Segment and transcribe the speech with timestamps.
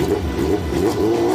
[0.00, 1.25] よっよっよっ。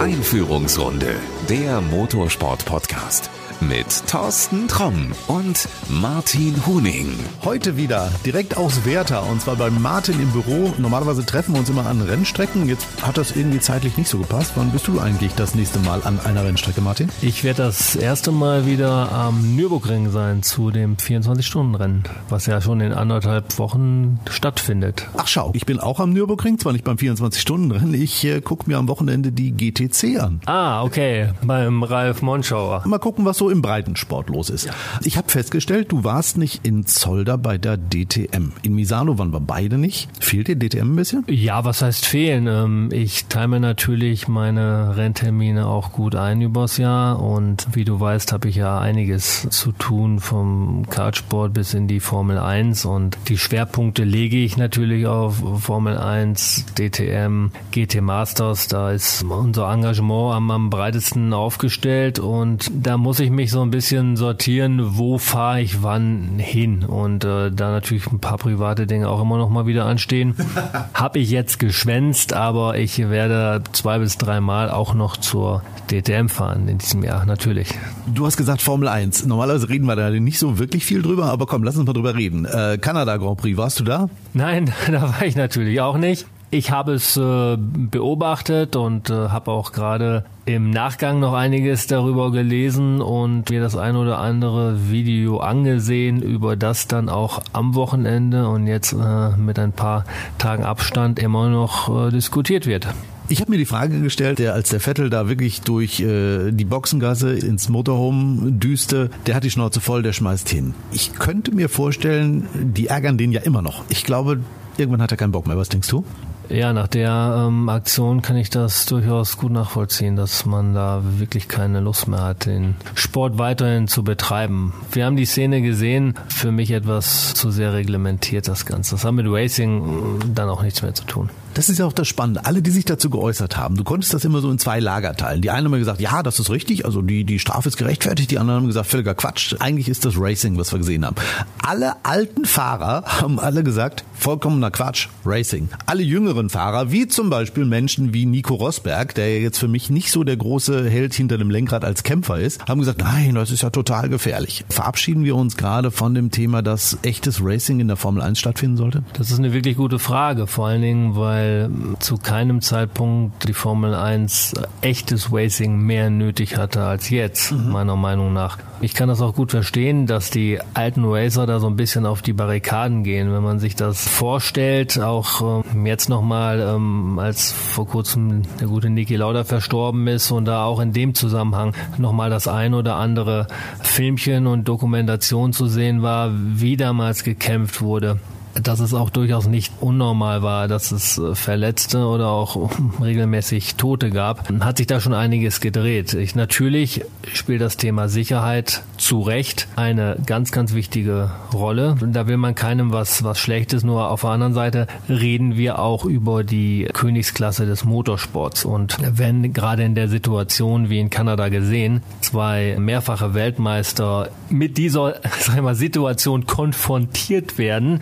[0.00, 1.14] Einführungsrunde,
[1.50, 3.28] der Motorsport-Podcast
[3.60, 7.12] mit Thorsten Tromm und Martin Huning.
[7.44, 10.72] Heute wieder direkt aus Werther und zwar bei Martin im Büro.
[10.78, 12.68] Normalerweise treffen wir uns immer an Rennstrecken.
[12.68, 14.52] Jetzt hat das irgendwie zeitlich nicht so gepasst.
[14.56, 17.10] Wann bist du eigentlich das nächste Mal an einer Rennstrecke, Martin?
[17.20, 22.80] Ich werde das erste Mal wieder am Nürburgring sein zu dem 24-Stunden-Rennen, was ja schon
[22.80, 25.06] in anderthalb Wochen stattfindet.
[25.16, 27.94] Ach schau, ich bin auch am Nürburgring, zwar nicht beim 24-Stunden-Rennen.
[27.94, 30.40] Ich äh, gucke mir am Wochenende die GTC an.
[30.46, 32.82] Ah, okay, beim Ralf Monschauer.
[32.86, 34.66] Mal gucken, was so im Breitensport los ist.
[34.66, 34.72] Ja.
[35.02, 38.52] Ich habe festgestellt, du warst nicht in Zolder bei der DTM.
[38.62, 40.08] In Misano waren wir beide nicht.
[40.20, 41.24] Fehlt dir DTM ein bisschen?
[41.28, 42.46] Ja, was heißt fehlen?
[42.46, 48.32] Ähm, ich teile natürlich meine Renntermine auch gut ein übers Jahr und wie du weißt,
[48.32, 53.38] habe ich ja einiges zu tun vom Kartsport bis in die Formel 1 und die
[53.38, 58.68] Schwerpunkte lege ich natürlich auf Formel 1, DTM, GT Masters.
[58.68, 63.70] Da ist unser Engagement am, am breitesten aufgestellt und da muss ich mich so ein
[63.70, 66.84] bisschen sortieren, wo fahre ich wann hin.
[66.84, 70.34] Und äh, da natürlich ein paar private Dinge auch immer noch mal wieder anstehen.
[70.94, 76.28] Habe ich jetzt geschwänzt, aber ich werde zwei bis drei Mal auch noch zur DTM
[76.28, 77.74] fahren in diesem Jahr, natürlich.
[78.06, 79.24] Du hast gesagt Formel 1.
[79.24, 82.14] Normalerweise reden wir da nicht so wirklich viel drüber, aber komm, lass uns mal drüber
[82.14, 82.44] reden.
[82.44, 84.10] Äh, Kanada Grand Prix, warst du da?
[84.34, 86.26] Nein, da war ich natürlich auch nicht.
[86.52, 92.32] Ich habe es äh, beobachtet und äh, habe auch gerade im Nachgang noch einiges darüber
[92.32, 98.48] gelesen und mir das ein oder andere Video angesehen, über das dann auch am Wochenende
[98.48, 100.04] und jetzt äh, mit ein paar
[100.38, 102.88] Tagen Abstand immer noch äh, diskutiert wird.
[103.28, 106.64] Ich habe mir die Frage gestellt, der als der Vettel da wirklich durch äh, die
[106.64, 110.74] Boxengasse ins Motorhome düste, der hat die Schnauze voll, der schmeißt hin.
[110.90, 113.84] Ich könnte mir vorstellen, die ärgern den ja immer noch.
[113.88, 114.40] Ich glaube,
[114.78, 115.56] irgendwann hat er keinen Bock mehr.
[115.56, 116.04] Was denkst du?
[116.50, 121.46] Ja, nach der ähm, Aktion kann ich das durchaus gut nachvollziehen, dass man da wirklich
[121.46, 124.74] keine Lust mehr hat, den Sport weiterhin zu betreiben.
[124.90, 128.96] Wir haben die Szene gesehen, für mich etwas zu sehr reglementiert das Ganze.
[128.96, 131.30] Das hat mit Racing äh, dann auch nichts mehr zu tun.
[131.54, 132.44] Das ist ja auch das Spannende.
[132.44, 135.42] Alle, die sich dazu geäußert haben, du konntest das immer so in zwei Lager teilen.
[135.42, 138.30] Die einen haben gesagt, ja, das ist richtig, also die, die Strafe ist gerechtfertigt.
[138.30, 139.54] Die anderen haben gesagt, völliger Quatsch.
[139.58, 141.16] Eigentlich ist das Racing, was wir gesehen haben.
[141.62, 145.68] Alle alten Fahrer haben alle gesagt, vollkommener Quatsch, Racing.
[145.86, 150.10] Alle jüngeren Fahrer, wie zum Beispiel Menschen wie Nico Rosberg, der jetzt für mich nicht
[150.10, 153.62] so der große Held hinter dem Lenkrad als Kämpfer ist, haben gesagt, nein, das ist
[153.62, 154.64] ja total gefährlich.
[154.68, 158.76] Verabschieden wir uns gerade von dem Thema, dass echtes Racing in der Formel 1 stattfinden
[158.76, 159.02] sollte?
[159.14, 161.70] Das ist eine wirklich gute Frage, vor allen Dingen, weil weil
[162.00, 167.70] zu keinem Zeitpunkt die Formel 1 echtes Racing mehr nötig hatte als jetzt, mhm.
[167.70, 168.58] meiner Meinung nach.
[168.82, 172.22] Ich kann das auch gut verstehen, dass die alten Racer da so ein bisschen auf
[172.22, 177.86] die Barrikaden gehen, wenn man sich das vorstellt, auch ähm, jetzt nochmal, ähm, als vor
[177.86, 182.48] kurzem der gute Niki Lauda verstorben ist und da auch in dem Zusammenhang nochmal das
[182.48, 183.46] ein oder andere
[183.82, 188.18] Filmchen und Dokumentation zu sehen war, wie damals gekämpft wurde
[188.54, 194.10] dass es auch durchaus nicht unnormal war, dass es äh, Verletzte oder auch regelmäßig Tote
[194.10, 196.14] gab, hat sich da schon einiges gedreht.
[196.14, 197.02] Ich, natürlich
[197.32, 201.96] spielt das Thema Sicherheit zu Recht eine ganz, ganz wichtige Rolle.
[202.00, 206.04] Da will man keinem was, was Schlechtes, nur auf der anderen Seite reden wir auch
[206.04, 208.64] über die Königsklasse des Motorsports.
[208.64, 215.14] Und wenn gerade in der Situation wie in Kanada gesehen, zwei mehrfache Weltmeister mit dieser
[215.40, 218.00] sag ich mal, Situation konfrontiert werden,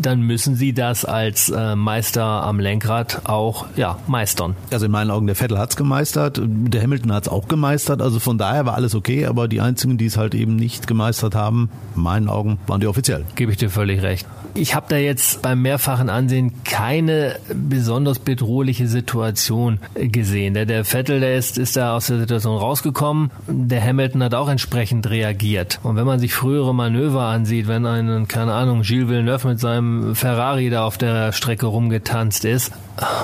[0.00, 4.56] dann müssen sie das als äh, Meister am Lenkrad auch ja, meistern.
[4.70, 8.38] Also in meinen Augen, der Vettel hat's gemeistert, der Hamilton hat's auch gemeistert, also von
[8.38, 12.02] daher war alles okay, aber die einzigen, die es halt eben nicht gemeistert haben, in
[12.02, 13.24] meinen Augen, waren die offiziell.
[13.34, 14.26] Gebe ich dir völlig recht.
[14.54, 20.54] Ich habe da jetzt beim mehrfachen Ansehen keine besonders bedrohliche Situation gesehen.
[20.54, 23.30] Der, der Vettel, der ist, ist da aus der Situation rausgekommen.
[23.46, 25.78] Der Hamilton hat auch entsprechend reagiert.
[25.82, 29.67] Und wenn man sich frühere Manöver ansieht, wenn ein, keine Ahnung, Gilles Villeneuve mit seinem
[30.14, 32.72] Ferrari da auf der Strecke rumgetanzt ist,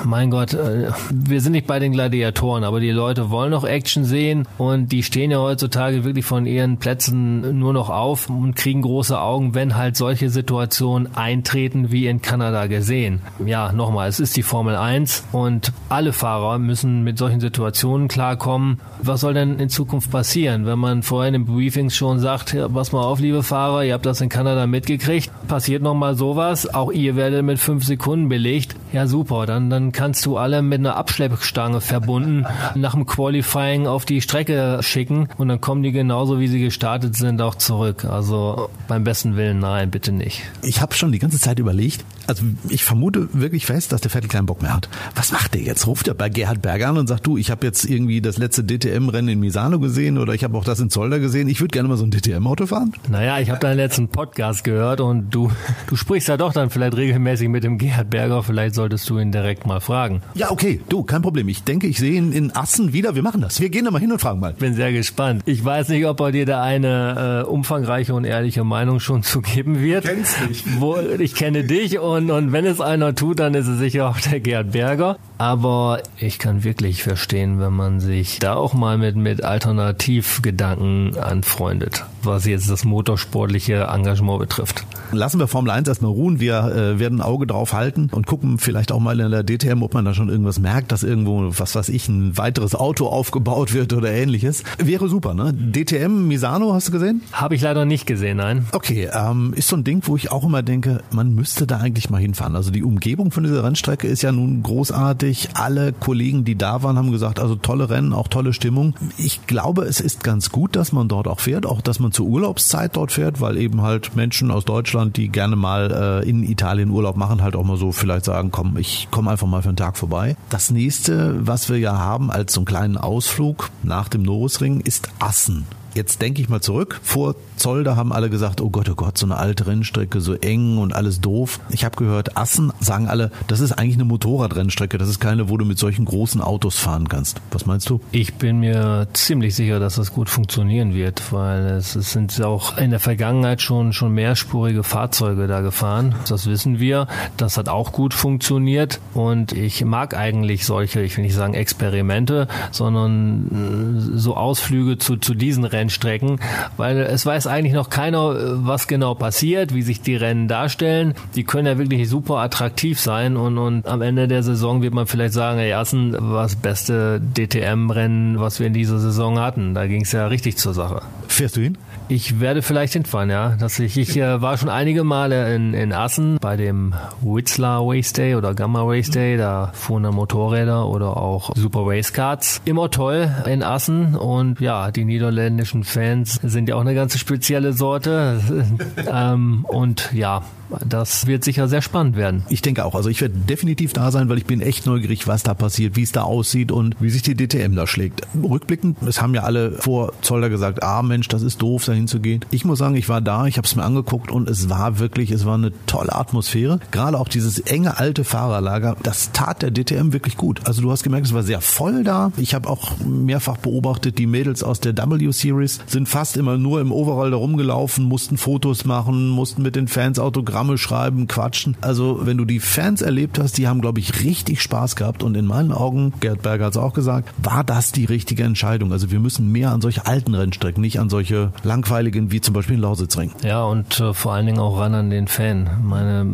[0.03, 4.05] mein Gott, äh, wir sind nicht bei den Gladiatoren, aber die Leute wollen noch Action
[4.05, 8.81] sehen und die stehen ja heutzutage wirklich von ihren Plätzen nur noch auf und kriegen
[8.81, 13.21] große Augen, wenn halt solche Situationen eintreten wie in Kanada gesehen.
[13.45, 18.79] Ja, nochmal, es ist die Formel 1 und alle Fahrer müssen mit solchen Situationen klarkommen.
[19.01, 22.67] Was soll denn in Zukunft passieren, wenn man vorher in den Briefings schon sagt, ja,
[22.67, 26.91] pass mal auf, liebe Fahrer, ihr habt das in Kanada mitgekriegt, passiert nochmal sowas, auch
[26.91, 28.75] ihr werdet mit fünf Sekunden belegt.
[28.91, 32.45] Ja, super, dann, dann kannst du alle mit einer Abschleppstange verbunden
[32.75, 37.15] nach dem Qualifying auf die Strecke schicken und dann kommen die genauso, wie sie gestartet
[37.15, 38.03] sind, auch zurück.
[38.03, 40.43] Also beim besten Willen, nein, bitte nicht.
[40.61, 44.27] Ich habe schon die ganze Zeit überlegt, Also ich vermute wirklich fest, dass der Vettel
[44.27, 44.89] keinen Bock mehr hat.
[45.15, 45.87] Was macht der jetzt?
[45.87, 48.63] Ruft er bei Gerhard Berger an und sagt, du, ich habe jetzt irgendwie das letzte
[48.65, 51.47] DTM-Rennen in Misano gesehen oder ich habe auch das in Zolder gesehen.
[51.47, 52.93] Ich würde gerne mal so ein DTM-Auto fahren.
[53.09, 55.51] Naja, ich habe deinen letzten Podcast gehört und du,
[55.87, 58.43] du sprichst ja doch dann vielleicht regelmäßig mit dem Gerhard Berger.
[58.43, 60.21] Vielleicht solltest du ihn direkt mal fragen.
[60.33, 61.47] Ja, okay, du, kein Problem.
[61.47, 63.15] Ich denke, ich sehe ihn in Assen wieder.
[63.15, 63.59] Wir machen das.
[63.59, 64.53] Wir gehen da mal hin und fragen mal.
[64.53, 65.43] Bin sehr gespannt.
[65.45, 69.41] Ich weiß nicht, ob er dir da eine äh, umfangreiche und ehrliche Meinung schon zu
[69.41, 70.05] geben wird.
[70.05, 70.63] Kennst mich.
[70.79, 74.19] Wo, ich kenne dich und, und wenn es einer tut, dann ist es sicher auch
[74.19, 75.17] der Gerhard Berger.
[75.37, 82.05] Aber ich kann wirklich verstehen, wenn man sich da auch mal mit, mit Alternativgedanken anfreundet,
[82.23, 84.85] was jetzt das motorsportliche Engagement betrifft.
[85.11, 86.39] Lassen wir Formel 1 erstmal ruhen.
[86.39, 89.83] Wir äh, werden ein Auge drauf halten und gucken vielleicht auch mal in der DTM,
[89.83, 93.73] ob man da schon irgendwas merkt, dass irgendwo, was weiß ich, ein weiteres Auto aufgebaut
[93.73, 94.63] wird oder ähnliches.
[94.77, 95.53] Wäre super, ne?
[95.53, 97.21] DTM Misano, hast du gesehen?
[97.31, 98.65] Habe ich leider nicht gesehen, nein.
[98.71, 102.09] Okay, ähm, ist so ein Ding, wo ich auch immer denke, man müsste da eigentlich
[102.09, 102.55] mal hinfahren.
[102.55, 105.49] Also die Umgebung von dieser Rennstrecke ist ja nun großartig.
[105.53, 108.95] Alle Kollegen, die da waren, haben gesagt, also tolle Rennen, auch tolle Stimmung.
[109.17, 112.25] Ich glaube, es ist ganz gut, dass man dort auch fährt, auch dass man zur
[112.27, 116.89] Urlaubszeit dort fährt, weil eben halt Menschen aus Deutschland, die gerne mal äh, in Italien
[116.89, 119.77] Urlaub machen, halt auch mal so vielleicht sagen, komm, ich komme einfach mal für einen
[119.77, 120.35] Tag vorbei.
[120.49, 125.09] Das nächste, was wir ja haben als so einen kleinen Ausflug nach dem Norrisring, ist
[125.19, 125.65] Assen.
[125.95, 126.99] Jetzt denke ich mal zurück.
[127.03, 130.77] Vor Zolder haben alle gesagt, oh Gott, oh Gott, so eine alte Rennstrecke, so eng
[130.77, 131.61] und alles doof.
[131.69, 135.55] Ich habe gehört, Assen sagen alle, das ist eigentlich eine Motorradrennstrecke, das ist keine, wo
[135.55, 137.39] du mit solchen großen Autos fahren kannst.
[137.51, 138.01] Was meinst du?
[138.11, 142.89] Ich bin mir ziemlich sicher, dass das gut funktionieren wird, weil es, sind auch in
[142.89, 146.13] der Vergangenheit schon, schon mehrspurige Fahrzeuge da gefahren.
[146.27, 147.07] Das wissen wir.
[147.37, 152.49] Das hat auch gut funktioniert und ich mag eigentlich solche, ich will nicht sagen Experimente,
[152.71, 156.39] sondern so Ausflüge zu, zu diesen Rennen Rennstrecken,
[156.77, 158.35] weil es weiß eigentlich noch keiner,
[158.65, 161.13] was genau passiert, wie sich die Rennen darstellen.
[161.35, 165.05] Die können ja wirklich super attraktiv sein und, und am Ende der Saison wird man
[165.07, 169.73] vielleicht sagen, ey, Assen war das beste DTM-Rennen, was wir in dieser Saison hatten.
[169.73, 171.01] Da ging es ja richtig zur Sache.
[171.27, 171.77] Fährst du hin?
[172.07, 173.55] Ich werde vielleicht hinfahren, ja.
[173.59, 178.13] Dass ich, ich äh, war schon einige Male in, in Assen bei dem Whistler Race
[178.13, 179.37] Day oder Gamma Race Day.
[179.37, 182.61] Da fuhren dann Motorräder oder auch Super Race Cards.
[182.65, 187.73] Immer toll in Assen und ja, die niederländischen Fans sind ja auch eine ganz spezielle
[187.73, 188.39] Sorte.
[189.11, 190.43] ähm, und ja,
[190.87, 192.43] das wird sicher sehr spannend werden.
[192.49, 192.95] Ich denke auch.
[192.95, 196.03] Also ich werde definitiv da sein, weil ich bin echt neugierig, was da passiert, wie
[196.03, 198.21] es da aussieht und wie sich die DTM da schlägt.
[198.41, 202.43] Rückblickend, es haben ja alle vor Zolder gesagt, ah Mensch, das ist doof, da hinzugehen.
[202.51, 205.31] Ich muss sagen, ich war da, ich habe es mir angeguckt und es war wirklich,
[205.31, 206.79] es war eine tolle Atmosphäre.
[206.91, 210.61] Gerade auch dieses enge alte Fahrerlager, das tat der DTM wirklich gut.
[210.65, 212.31] Also du hast gemerkt, es war sehr voll da.
[212.37, 216.91] Ich habe auch mehrfach beobachtet, die Mädels aus der W-Series sind fast immer nur im
[216.91, 221.75] Overall da rumgelaufen, mussten Fotos machen, mussten mit den Fans Autogramme Autogramme schreiben, quatschen.
[221.81, 225.35] Also wenn du die Fans erlebt hast, die haben, glaube ich, richtig Spaß gehabt und
[225.35, 228.93] in meinen Augen, Gerd Berger hat es auch gesagt, war das die richtige Entscheidung.
[228.93, 232.75] Also wir müssen mehr an solche alten Rennstrecken, nicht an solche langweiligen wie zum Beispiel
[232.75, 233.31] in Lausitzring.
[233.43, 235.69] Ja, und äh, vor allen Dingen auch ran an den Fan.
[235.77, 236.25] Ich meine,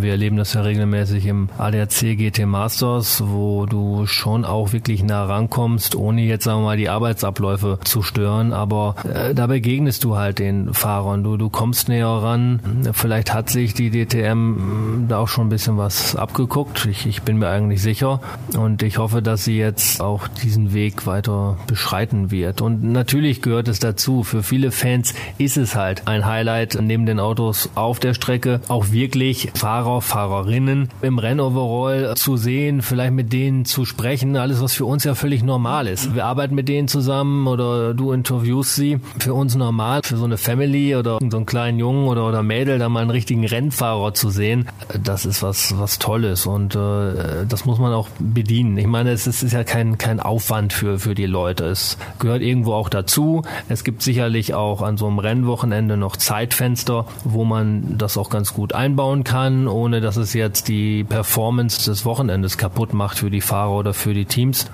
[0.00, 5.26] wir erleben das ja regelmäßig im ADAC GT Masters, wo du schon auch wirklich nah
[5.26, 10.16] rankommst, ohne jetzt sagen wir mal die Arbeitsabläufe zu stören, aber äh, da begegnest du
[10.16, 11.22] halt den Fahrern.
[11.22, 12.60] Du, du kommst näher ran.
[12.94, 16.86] Vielleicht hat sich die DTM da auch schon ein bisschen was abgeguckt.
[16.86, 18.20] Ich, ich bin mir eigentlich sicher.
[18.56, 22.60] Und ich hoffe, dass sie jetzt auch diesen Weg weiter beschreiten wird.
[22.60, 24.22] Und natürlich gehört es dazu.
[24.22, 28.90] Für viele Fans ist es halt ein Highlight, neben den Autos auf der Strecke auch
[28.90, 34.36] wirklich Fahrer, Fahrerinnen im Rennoverall zu sehen, vielleicht mit denen zu sprechen.
[34.36, 36.14] Alles, was für uns ja völlig normal ist.
[36.14, 38.98] Wir arbeiten mit denen zusammen oder du interviewst sie.
[39.18, 42.78] Für uns normal, für so eine Family oder so einen kleinen Jungen oder, oder Mädel
[42.78, 44.68] da mal einen richtigen Rennfahrer zu sehen,
[45.02, 48.76] das ist was, was Tolles und äh, das muss man auch bedienen.
[48.76, 51.64] Ich meine, es ist, ist ja kein, kein Aufwand für, für die Leute.
[51.64, 53.42] Es gehört irgendwo auch dazu.
[53.70, 58.52] Es gibt sicherlich auch an so einem Rennwochenende noch Zeitfenster, wo man das auch ganz
[58.52, 63.40] gut einbauen kann, ohne dass es jetzt die Performance des Wochenendes kaputt macht für die
[63.40, 64.66] Fahrer oder für die Teams.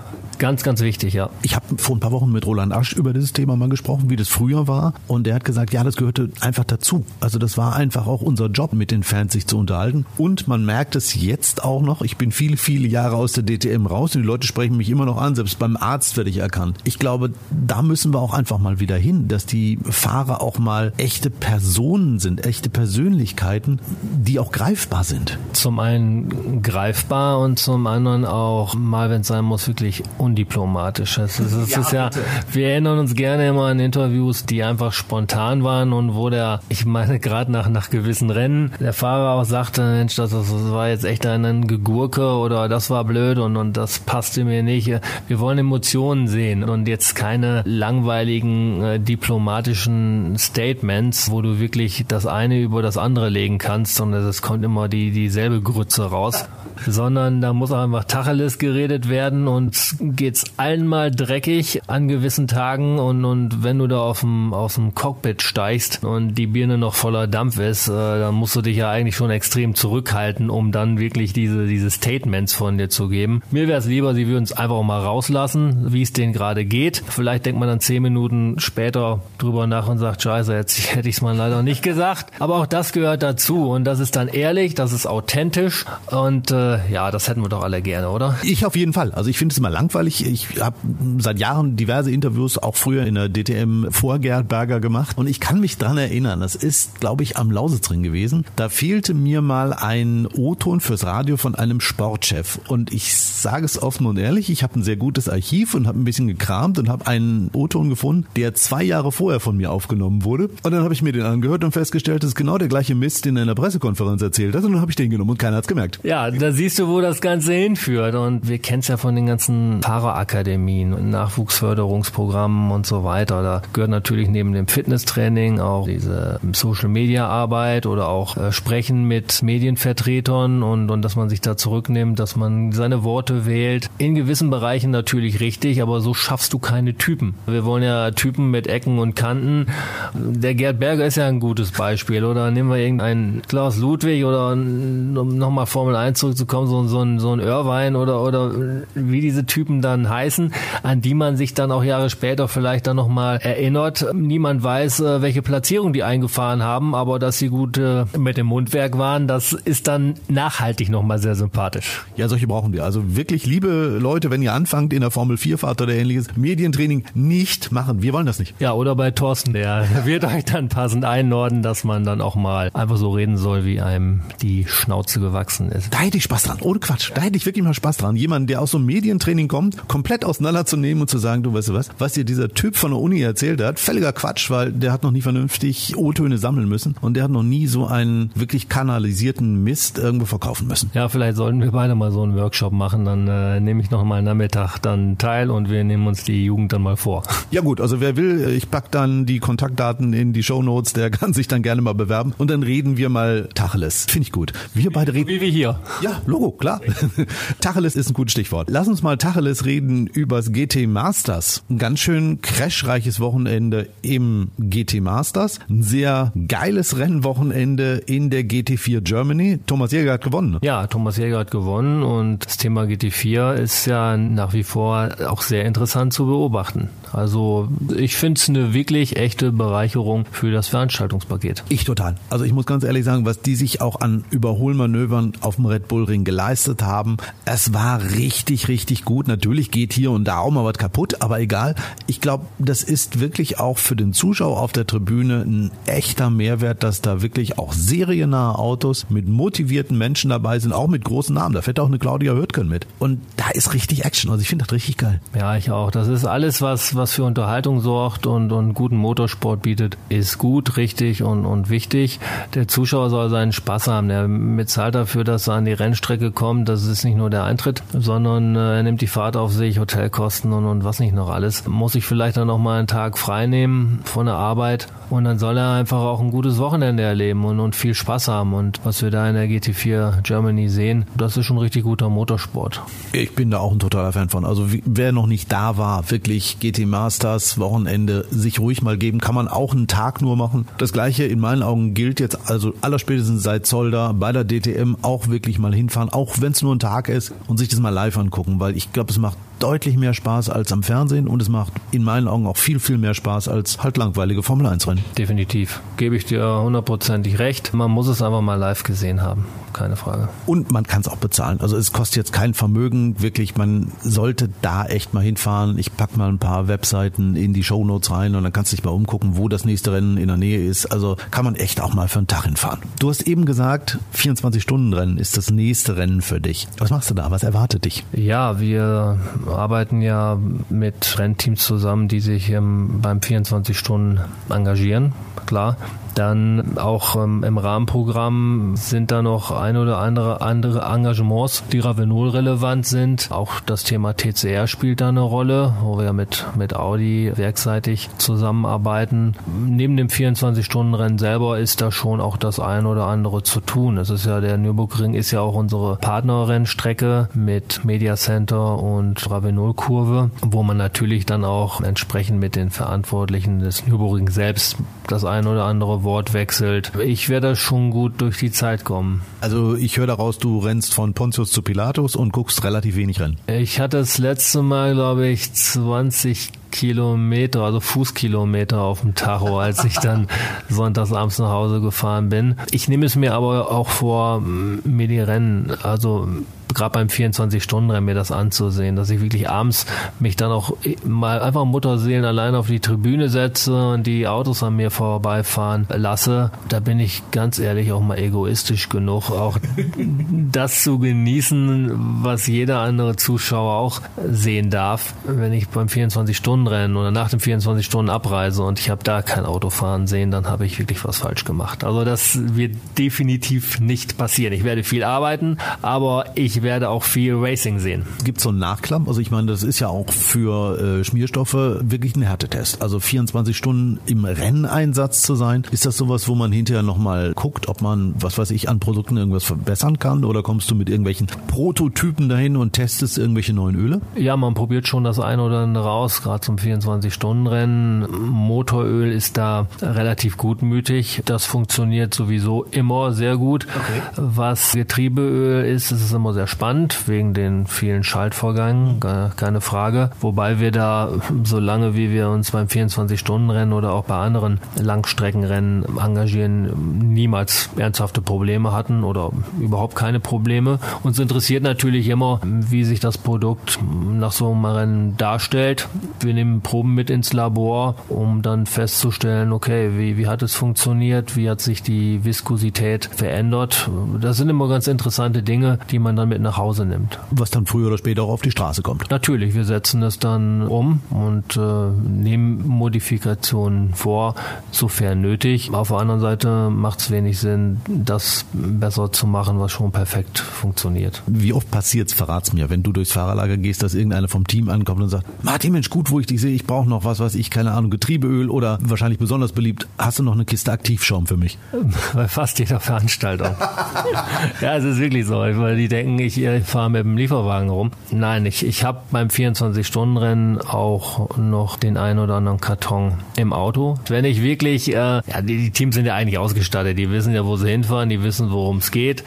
[0.43, 1.31] Ganz, ganz wichtig, ja.
[1.43, 4.17] Ich habe vor ein paar Wochen mit Roland Asch über dieses Thema mal gesprochen, wie
[4.17, 4.93] das früher war.
[5.07, 7.05] Und der hat gesagt, ja, das gehörte einfach dazu.
[7.21, 10.07] Also das war einfach auch unser Job, mit den Fans sich zu unterhalten.
[10.19, 12.03] Und man merkt es jetzt auch noch.
[12.03, 15.05] Ich bin viele, viele Jahre aus der DTM raus und die Leute sprechen mich immer
[15.05, 15.35] noch an.
[15.35, 16.79] Selbst beim Arzt werde ich erkannt.
[16.85, 20.93] Ich glaube, da müssen wir auch einfach mal wieder hin, dass die Fahrer auch mal
[20.97, 25.39] echte Personen sind, echte Persönlichkeiten, die auch greifbar sind.
[25.53, 31.19] Zum einen greifbar und zum anderen auch mal, wenn es sein muss, wirklich undiplomatisch.
[31.19, 32.11] Es ist, es ja, ist ja,
[32.53, 36.85] wir erinnern uns gerne immer an Interviews, die einfach spontan waren und wo der, ich
[36.85, 41.05] meine, gerade nach, nach gewissen Rennen Der Fahrer auch sagte, Mensch, das, das war jetzt
[41.05, 44.91] echt ein Gegurke oder das war blöd und, und das passte mir nicht.
[45.29, 52.27] Wir wollen Emotionen sehen und jetzt keine langweiligen äh, diplomatischen Statements, wo du wirklich das
[52.27, 56.47] eine über das andere legen kannst, sondern es kommt immer die dieselbe Grütze raus
[56.87, 62.49] sondern da muss auch einfach Tacheles geredet werden und geht's allen mal dreckig an gewissen
[62.49, 67.27] Tagen und, und wenn du da aus dem Cockpit steigst und die Birne noch voller
[67.27, 71.33] Dampf ist, äh, dann musst du dich ja eigentlich schon extrem zurückhalten, um dann wirklich
[71.33, 73.41] diese, diese Statements von dir zu geben.
[73.51, 77.03] Mir wäre es lieber, sie würden es einfach mal rauslassen, wie es denen gerade geht.
[77.09, 81.15] Vielleicht denkt man dann zehn Minuten später drüber nach und sagt, scheiße, jetzt hätte ich
[81.15, 82.31] es mal leider nicht gesagt.
[82.41, 86.87] Aber auch das gehört dazu und das ist dann ehrlich, das ist authentisch und äh,
[86.91, 88.37] ja, das hätten wir doch alle gerne, oder?
[88.43, 89.13] Ich auf jeden Fall.
[89.13, 90.27] Also ich finde es immer langweilig.
[90.27, 90.77] Ich habe
[91.17, 95.41] seit Jahren diverse Interviews auch früher in der DTM vor Gerhard Berger gemacht und ich
[95.41, 96.41] kann mich dran erinnern.
[96.41, 98.42] Das ist, glaube ich, am Lausitzring gewesen.
[98.57, 103.81] Da fehlte mir mal ein O-Ton fürs Radio von einem Sportchef und ich sage es
[103.83, 106.89] offen und ehrlich, ich habe ein sehr gutes Archiv und habe ein bisschen gekramt und
[106.89, 110.51] habe einen O-Ton gefunden, der zwei Jahre vorher von mir aufgenommen wurde.
[110.63, 113.25] Und dann habe ich mir den angehört und festgestellt, das ist genau der gleiche Mist,
[113.25, 115.57] den er in der Pressekonferenz erzählt hat und dann habe ich den genommen und keiner
[115.57, 116.01] hat's gemerkt.
[116.03, 118.15] Ja, da siehst du, wo das Ganze hinführt.
[118.15, 123.43] Und wir kennen es ja von den ganzen Fahrerakademien und Nachwuchsförderungsprogrammen und so weiter.
[123.43, 130.63] Da gehört natürlich neben dem Fitnesstraining auch diese Social-Media-Arbeit oder auch äh, Sprechen mit Medienvertretern
[130.63, 133.91] und, und dass man sich da zurücknimmt, dass man seine Worte wählt.
[133.99, 137.35] In gewissen Bereichen natürlich richtig, aber so schaffst du keine Typen.
[137.47, 139.67] Wir wollen ja Typen mit Ecken und Kanten.
[140.15, 142.25] Der Gerd Berger ist ja ein gutes Beispiel.
[142.25, 147.03] Oder nehmen wir irgendeinen Klaus Ludwig oder um nochmal Formel 1 zurückzukommen, kommen, so, so,
[147.03, 148.53] ein, so ein Irvine oder, oder
[148.95, 152.97] wie diese Typen dann heißen, an die man sich dann auch Jahre später vielleicht dann
[152.97, 154.07] nochmal erinnert.
[154.15, 158.47] Niemand weiß, äh, welche Platzierung die eingefahren haben, aber dass sie gut äh, mit dem
[158.47, 162.05] Mundwerk waren, das ist dann nachhaltig nochmal sehr sympathisch.
[162.17, 162.85] Ja, solche brauchen wir.
[162.85, 167.05] Also wirklich, liebe Leute, wenn ihr anfangt in der Formel 4 Fahrt oder ähnliches, Medientraining
[167.15, 168.03] nicht machen.
[168.03, 168.55] Wir wollen das nicht.
[168.59, 172.71] Ja, oder bei Thorsten, der wird euch dann passend einnorden, dass man dann auch mal
[172.75, 175.93] einfach so reden soll, wie einem die Schnauze gewachsen ist.
[175.93, 176.59] Da hätte ich Spaß dran.
[176.61, 177.11] Ohne Quatsch.
[177.15, 178.17] Da hätte ich wirklich mal Spaß dran.
[178.17, 181.75] Jemanden, der aus so einem Medientraining kommt, komplett auseinanderzunehmen und zu sagen, du weißt du
[181.75, 185.03] was, was dir dieser Typ von der Uni erzählt hat, völliger Quatsch, weil der hat
[185.03, 189.63] noch nie vernünftig O-Töne sammeln müssen und der hat noch nie so einen wirklich kanalisierten
[189.65, 190.91] Mist irgendwo verkaufen müssen.
[190.95, 193.05] Ja, vielleicht sollten wir beide mal so einen Workshop machen.
[193.05, 196.73] Dann äh, nehme ich noch mal Nachmittag dann teil und wir nehmen uns die Jugend
[196.73, 197.23] dann mal vor.
[197.51, 201.11] Ja gut, also wer will, ich pack dann die Kontaktdaten in die Show Notes, der
[201.11, 204.07] kann sich dann gerne mal bewerben und dann reden wir mal Tacheles.
[204.09, 204.55] Finde ich gut.
[204.73, 205.29] Wir beide reden.
[205.29, 205.79] Wie wir hier.
[206.01, 206.81] Ja, Logo, klar.
[207.61, 208.69] Tacheles ist ein gutes Stichwort.
[208.71, 211.63] Lass uns mal Tacheles reden übers GT Masters.
[211.69, 215.61] Ein ganz schön crashreiches Wochenende im GT Masters.
[215.69, 219.59] Ein sehr geiles Rennwochenende in der GT4 Germany.
[219.67, 220.53] Thomas Jäger hat gewonnen.
[220.53, 220.59] Ne?
[220.63, 225.43] Ja, Thomas Jäger hat gewonnen und das Thema GT4 ist ja nach wie vor auch
[225.43, 226.89] sehr interessant zu beobachten.
[227.13, 231.65] Also ich finde es eine wirklich echte Bereicherung für das Veranstaltungspaket.
[231.69, 232.17] Ich total.
[232.31, 235.89] Also ich muss ganz ehrlich sagen, was die sich auch an Überholmanövern auf dem Red
[235.89, 237.19] Bull Ring geleistet haben.
[237.45, 239.29] Es war richtig, richtig gut.
[239.29, 241.75] Natürlich geht hier und da auch mal was kaputt, aber egal.
[242.07, 246.83] Ich glaube, das ist wirklich auch für den Zuschauer auf der Tribüne ein echter Mehrwert,
[246.83, 251.55] dass da wirklich auch seriennahe Autos mit motivierten Menschen dabei sind, auch mit großen Namen.
[251.55, 252.87] Da fährt auch eine Claudia Hürtgen mit.
[252.99, 254.31] Und da ist richtig Action.
[254.31, 255.21] Also ich finde das richtig geil.
[255.37, 255.91] Ja, ich auch.
[255.91, 260.77] Das ist alles, was, was für Unterhaltung sorgt und, und guten Motorsport bietet, ist gut,
[260.77, 262.21] richtig und, und wichtig.
[262.55, 264.09] Der Zuschauer soll seinen Spaß haben.
[264.09, 267.45] Der bezahlt dafür, dass er an die Rennstrecke Strecke kommt, das ist nicht nur der
[267.45, 271.31] Eintritt, sondern äh, er nimmt die Fahrt auf sich, Hotelkosten und, und was nicht noch
[271.31, 271.67] alles.
[271.67, 275.39] Muss ich vielleicht dann noch mal einen Tag frei nehmen von der Arbeit und dann
[275.39, 278.55] soll er einfach auch ein gutes Wochenende erleben und, und viel Spaß haben.
[278.55, 282.83] Und was wir da in der GT4 Germany sehen, das ist schon richtig guter Motorsport.
[283.13, 284.45] Ich bin da auch ein totaler Fan von.
[284.45, 289.35] Also wer noch nicht da war, wirklich GT Masters Wochenende sich ruhig mal geben, kann
[289.35, 290.67] man auch einen Tag nur machen.
[290.79, 295.29] Das gleiche in meinen Augen gilt jetzt also allerspätestens seit Zolder bei der DTM auch
[295.29, 297.91] wirklich mal hinfahren fahren, auch wenn es nur ein Tag ist und sich das mal
[297.91, 301.49] live angucken, weil ich glaube, es macht deutlich mehr Spaß als am Fernsehen und es
[301.49, 305.05] macht in meinen Augen auch viel, viel mehr Spaß als halt langweilige Formel 1 Rennen.
[305.17, 305.81] Definitiv.
[305.97, 307.73] Gebe ich dir hundertprozentig recht.
[307.73, 309.47] Man muss es einfach mal live gesehen haben.
[309.73, 310.29] Keine Frage.
[310.47, 311.61] Und man kann es auch bezahlen.
[311.61, 313.23] Also es kostet jetzt kein Vermögen.
[313.23, 315.79] Wirklich, man sollte da echt mal hinfahren.
[315.79, 318.77] Ich packe mal ein paar Webseiten in die Show Notes rein und dann kannst du
[318.77, 320.87] dich mal umgucken, wo das nächste Rennen in der Nähe ist.
[320.87, 322.81] Also kann man echt auch mal für einen Tag hinfahren.
[322.99, 326.69] Du hast eben gesagt, 24-Stunden-Rennen ist das nächste Rennen für dich.
[326.79, 327.31] Was machst du da?
[327.31, 328.05] Was erwartet dich?
[328.13, 329.19] Ja, wir
[329.55, 335.13] arbeiten ja mit Rennteams zusammen, die sich ähm, beim 24 Stunden engagieren,
[335.47, 335.77] klar.
[336.15, 342.29] Dann auch ähm, im Rahmenprogramm sind da noch ein oder andere andere Engagements, die Ravenol
[342.31, 343.31] relevant sind.
[343.31, 349.35] Auch das Thema TCR spielt da eine Rolle, wo wir mit, mit Audi werkseitig zusammenarbeiten.
[349.67, 353.99] Neben dem 24-Stunden-Rennen selber ist da schon auch das ein oder andere zu tun.
[353.99, 360.31] Es ist ja der Nürburgring ist ja auch unsere Partnerrennstrecke mit Media Center und Ravenol-Kurve,
[360.43, 364.77] wo man natürlich dann auch entsprechend mit den Verantwortlichen des Nürburgring selbst
[365.07, 366.93] das ein oder andere Wort wechselt.
[367.05, 369.23] Ich werde schon gut durch die Zeit kommen.
[369.41, 373.39] Also ich höre daraus, du rennst von Pontius zu Pilatus und guckst relativ wenig Rennen.
[373.47, 379.85] Ich hatte das letzte Mal, glaube ich, 20 Kilometer, also Fußkilometer auf dem Tacho, als
[379.85, 380.27] ich dann
[380.69, 382.57] sonntags abends nach Hause gefahren bin.
[382.73, 386.27] Ich nehme es mir aber auch vor, mir die Rennen, also
[386.75, 389.87] gerade beim 24-Stunden-Rennen mir das anzusehen, dass ich wirklich abends
[390.19, 394.77] mich dann auch mal einfach Mutterseelen allein auf die Tribüne setze und die Autos an
[394.77, 396.51] mir vorbeifahren lasse.
[396.69, 399.59] Da bin ich ganz ehrlich auch mal egoistisch genug, auch
[400.53, 405.15] das zu genießen, was jeder andere Zuschauer auch sehen darf.
[405.25, 409.71] Wenn ich beim 24-Stunden-Rennen oder nach dem 24-Stunden abreise und ich habe da kein Auto
[409.71, 411.85] fahren sehen, dann habe ich wirklich was falsch gemacht.
[411.85, 414.53] Also das wird definitiv nicht passieren.
[414.53, 418.05] Ich werde viel arbeiten, aber ich werde auch viel Racing sehen.
[418.25, 419.09] Gibt es so einen Nachklapp?
[419.09, 422.83] Also ich meine, das ist ja auch für äh, Schmierstoffe wirklich ein Härtetest.
[422.83, 427.69] Also 24 Stunden im Renneinsatz zu sein, ist das sowas, wo man hinterher nochmal guckt,
[427.69, 430.25] ob man, was weiß ich, an Produkten irgendwas verbessern kann?
[430.25, 434.01] Oder kommst du mit irgendwelchen Prototypen dahin und testest irgendwelche neuen Öle?
[434.17, 438.07] Ja, man probiert schon das eine oder andere raus, gerade zum 24-Stunden-Rennen.
[438.31, 441.23] Motoröl ist da relativ gutmütig.
[441.25, 443.67] Das funktioniert sowieso immer sehr gut.
[443.69, 444.03] Okay.
[444.17, 449.01] Was Getriebeöl ist, ist es immer sehr spannend wegen den vielen Schaltvorgängen,
[449.37, 450.11] keine Frage.
[450.21, 451.09] Wobei wir da,
[451.45, 458.21] so lange wie wir uns beim 24-Stunden-Rennen oder auch bei anderen Langstreckenrennen engagieren, niemals ernsthafte
[458.21, 460.79] Probleme hatten oder überhaupt keine Probleme.
[461.03, 465.89] Uns interessiert natürlich immer, wie sich das Produkt nach so einem Rennen darstellt.
[466.21, 471.35] Wir nehmen Proben mit ins Labor, um dann festzustellen, okay, wie, wie hat es funktioniert,
[471.35, 473.91] wie hat sich die Viskosität verändert.
[474.21, 477.19] Das sind immer ganz interessante Dinge, die man dann mit nach Hause nimmt.
[477.31, 479.11] Was dann früher oder später auch auf die Straße kommt.
[479.11, 484.35] Natürlich, wir setzen es dann um und äh, nehmen Modifikationen vor,
[484.71, 485.73] sofern nötig.
[485.73, 490.39] Auf der anderen Seite macht es wenig Sinn, das besser zu machen, was schon perfekt
[490.39, 491.23] funktioniert.
[491.27, 494.69] Wie oft passiert es, verrat's mir, wenn du durchs Fahrerlager gehst, dass irgendeiner vom Team
[494.69, 497.35] ankommt und sagt, Martin, Mensch, gut, wo ich dich sehe, ich brauche noch was, was
[497.35, 501.37] ich, keine Ahnung, Getriebeöl oder wahrscheinlich besonders beliebt, hast du noch eine Kiste Aktivschaum für
[501.37, 501.59] mich?
[502.15, 503.55] Bei fast jeder Veranstaltung.
[504.61, 507.91] ja, es ist wirklich so, weil die denken, ich ich fahre mit dem Lieferwagen rum.
[508.11, 513.97] Nein, ich, ich habe beim 24-Stunden-Rennen auch noch den einen oder anderen Karton im Auto.
[514.09, 517.45] Wenn ich wirklich, äh, ja, die, die, Teams sind ja eigentlich ausgestattet, die wissen ja,
[517.45, 519.25] wo sie hinfahren, die wissen, worum es geht.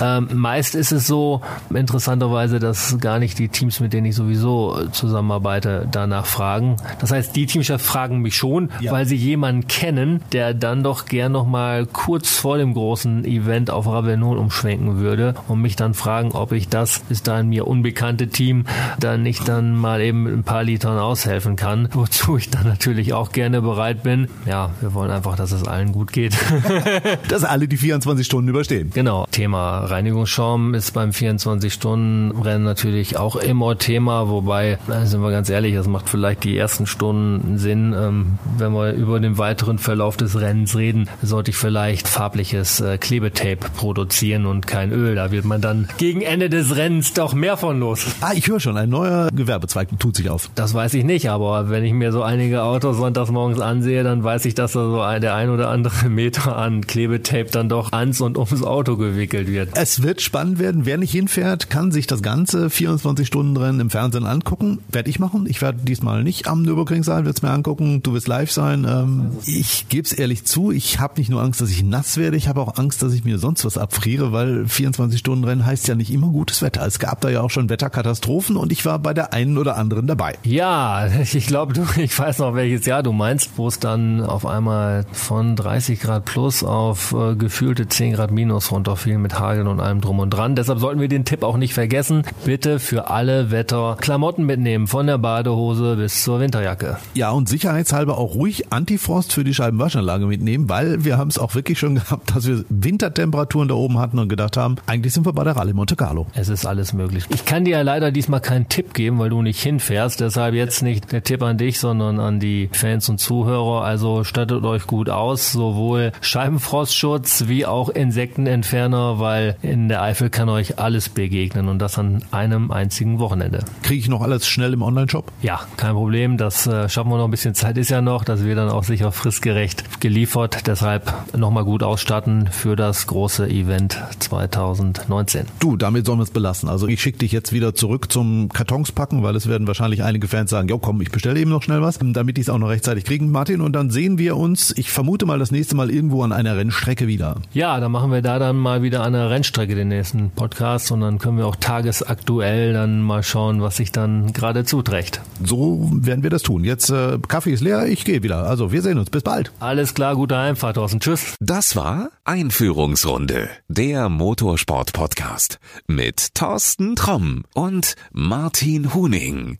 [0.00, 1.40] Ähm, meist ist es so,
[1.72, 6.76] interessanterweise, dass gar nicht die Teams, mit denen ich sowieso zusammenarbeite, danach fragen.
[7.00, 8.92] Das heißt, die Teamchefs fragen mich schon, ja.
[8.92, 13.70] weil sie jemanden kennen, der dann doch gern noch mal kurz vor dem großen Event
[13.70, 18.28] auf Ravenol umschwenken würde und mich dann fragen, ob ich das bis dahin mir unbekannte
[18.28, 18.64] Team
[18.98, 23.12] dann nicht dann mal eben mit ein paar Litern aushelfen kann, wozu ich dann natürlich
[23.12, 24.28] auch gerne bereit bin.
[24.46, 26.36] Ja, wir wollen einfach, dass es allen gut geht.
[27.28, 28.90] dass alle die 24 Stunden überstehen.
[28.94, 29.26] Genau.
[29.30, 35.86] Thema Reinigungsschaum ist beim 24-Stunden-Rennen natürlich auch immer Thema, wobei, sind wir ganz ehrlich, das
[35.86, 37.94] macht vielleicht die ersten Stunden Sinn.
[37.96, 42.98] Ähm, wenn wir über den weiteren Verlauf des Rennens reden, sollte ich vielleicht farbliches äh,
[42.98, 45.14] Klebetape produzieren und kein Öl.
[45.14, 48.06] Da wird man dann gegen Ende des Rennens doch mehr von los.
[48.20, 50.50] Ah, ich höre schon, ein neuer Gewerbezweig tut sich auf.
[50.54, 54.22] Das weiß ich nicht, aber wenn ich mir so einige Autos sonntags morgens ansehe, dann
[54.22, 58.20] weiß ich, dass da so der ein oder andere Meter an Klebetape dann doch ans
[58.20, 59.70] und ums Auto gewickelt wird.
[59.74, 60.86] Es wird spannend werden.
[60.86, 64.78] Wer nicht hinfährt, kann sich das ganze 24-Stunden-Rennen im Fernsehen angucken.
[64.90, 65.46] Werde ich machen.
[65.48, 68.02] Ich werde diesmal nicht am Nürburgring sein, werde es mir angucken.
[68.02, 68.86] Du wirst live sein.
[68.88, 72.36] Ähm, ich gebe es ehrlich zu, ich habe nicht nur Angst, dass ich nass werde,
[72.36, 76.12] ich habe auch Angst, dass ich mir sonst was abfriere, weil 24-Stunden-Rennen heißt ja nicht
[76.12, 76.84] immer gutes Wetter.
[76.86, 80.06] Es gab da ja auch schon Wetterkatastrophen und ich war bei der einen oder anderen
[80.06, 80.34] dabei.
[80.42, 84.46] Ja, ich glaube, du, ich weiß noch, welches Jahr du meinst, wo es dann auf
[84.46, 89.80] einmal von 30 Grad plus auf äh, gefühlte 10 Grad minus runterfiel mit Hageln und
[89.80, 90.54] allem drum und dran.
[90.54, 92.22] Deshalb sollten wir den Tipp auch nicht vergessen.
[92.44, 96.98] Bitte für alle Wetter Klamotten mitnehmen, von der Badehose bis zur Winterjacke.
[97.14, 101.54] Ja, und sicherheitshalber auch ruhig Antifrost für die Scheibenwaschanlage mitnehmen, weil wir haben es auch
[101.54, 105.32] wirklich schon gehabt, dass wir Wintertemperaturen da oben hatten und gedacht haben, eigentlich sind wir
[105.32, 106.07] bei der Rallye Monte Carlo.
[106.08, 106.26] Pedalo.
[106.34, 107.24] Es ist alles möglich.
[107.28, 110.20] Ich kann dir ja leider diesmal keinen Tipp geben, weil du nicht hinfährst.
[110.20, 113.84] Deshalb jetzt nicht der Tipp an dich, sondern an die Fans und Zuhörer.
[113.84, 120.48] Also stattet euch gut aus, sowohl Scheibenfrostschutz wie auch Insektenentferner, weil in der Eifel kann
[120.48, 123.64] euch alles begegnen und das an einem einzigen Wochenende.
[123.82, 125.30] Kriege ich noch alles schnell im Online-Shop?
[125.42, 126.36] Ja, kein Problem.
[126.38, 128.24] Das äh, schaffen wir noch ein bisschen Zeit ist ja noch.
[128.24, 130.66] Das wird dann auch sicher fristgerecht geliefert.
[130.66, 135.46] Deshalb nochmal gut ausstatten für das große Event 2019.
[135.58, 136.68] Du, damit sollen wir es belassen.
[136.68, 140.28] Also ich schicke dich jetzt wieder zurück zum Kartons packen, weil es werden wahrscheinlich einige
[140.28, 142.68] Fans sagen, jo komm, ich bestelle eben noch schnell was, damit die es auch noch
[142.68, 143.60] rechtzeitig kriegen, Martin.
[143.60, 147.06] Und dann sehen wir uns, ich vermute mal, das nächste Mal irgendwo an einer Rennstrecke
[147.06, 147.36] wieder.
[147.52, 151.00] Ja, dann machen wir da dann mal wieder an der Rennstrecke den nächsten Podcast und
[151.00, 155.20] dann können wir auch tagesaktuell dann mal schauen, was sich dann gerade zuträgt.
[155.42, 156.64] So werden wir das tun.
[156.64, 158.44] Jetzt äh, Kaffee ist leer, ich gehe wieder.
[158.44, 159.08] Also wir sehen uns.
[159.10, 159.52] Bis bald.
[159.58, 161.00] Alles klar, gute Einfahrt, Thorsten.
[161.00, 161.34] Tschüss.
[161.40, 165.58] Das war Einführungsrunde, der Motorsport-Podcast
[165.88, 169.58] mit Thorsten Tromm und Martin Huning.